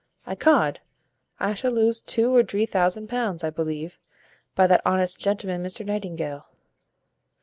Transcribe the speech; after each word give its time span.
'Icod! 0.25 0.77
I 1.39 1.53
shall 1.53 1.71
lose 1.73 2.01
two 2.01 2.33
or 2.35 2.41
dree 2.41 2.65
thousand 2.65 3.07
pounds, 3.07 3.43
I 3.43 3.51
believe, 3.51 3.99
by 4.55 4.65
that 4.65 4.81
honest 4.83 5.19
gentleman, 5.19 5.61
Mr 5.63 5.85
Nightingale." 5.85 6.47